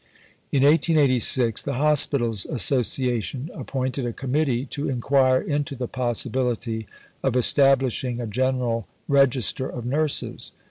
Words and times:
In 0.51 0.63
1886 0.63 1.61
the 1.61 1.75
Hospitals 1.75 2.47
Association 2.47 3.51
appointed 3.53 4.03
a 4.03 4.11
Committee 4.11 4.65
to 4.65 4.89
inquire 4.89 5.39
into 5.39 5.75
the 5.75 5.87
possibility 5.87 6.87
of 7.21 7.37
establishing 7.37 8.19
a 8.19 8.25
General 8.25 8.87
Register 9.07 9.69
of 9.69 9.85
Nurses. 9.85 10.53